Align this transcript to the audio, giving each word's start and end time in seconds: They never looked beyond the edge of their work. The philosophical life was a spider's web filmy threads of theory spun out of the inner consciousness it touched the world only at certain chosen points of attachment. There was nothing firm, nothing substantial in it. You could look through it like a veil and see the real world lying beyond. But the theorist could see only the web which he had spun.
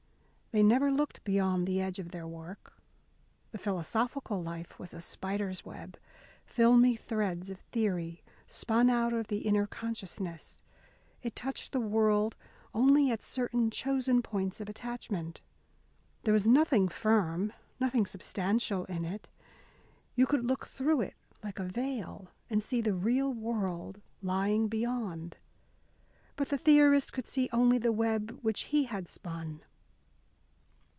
They 0.53 0.63
never 0.63 0.91
looked 0.91 1.23
beyond 1.23 1.65
the 1.65 1.79
edge 1.79 1.97
of 1.97 2.11
their 2.11 2.27
work. 2.27 2.73
The 3.53 3.57
philosophical 3.57 4.43
life 4.43 4.77
was 4.77 4.93
a 4.93 4.99
spider's 4.99 5.63
web 5.63 5.97
filmy 6.43 6.97
threads 6.97 7.49
of 7.49 7.57
theory 7.71 8.21
spun 8.47 8.89
out 8.89 9.13
of 9.13 9.27
the 9.27 9.47
inner 9.47 9.65
consciousness 9.65 10.61
it 11.23 11.37
touched 11.37 11.71
the 11.71 11.79
world 11.79 12.35
only 12.73 13.11
at 13.11 13.23
certain 13.23 13.71
chosen 13.71 14.21
points 14.21 14.59
of 14.59 14.67
attachment. 14.67 15.39
There 16.23 16.33
was 16.33 16.45
nothing 16.45 16.89
firm, 16.89 17.53
nothing 17.79 18.05
substantial 18.05 18.83
in 18.87 19.05
it. 19.05 19.29
You 20.15 20.25
could 20.25 20.43
look 20.43 20.67
through 20.67 20.99
it 20.99 21.15
like 21.41 21.59
a 21.59 21.63
veil 21.63 22.27
and 22.49 22.61
see 22.61 22.81
the 22.81 22.93
real 22.93 23.31
world 23.33 24.01
lying 24.21 24.67
beyond. 24.67 25.37
But 26.35 26.49
the 26.49 26.57
theorist 26.57 27.13
could 27.13 27.25
see 27.25 27.47
only 27.53 27.77
the 27.77 27.93
web 27.93 28.37
which 28.41 28.63
he 28.63 28.83
had 28.83 29.07
spun. 29.07 29.61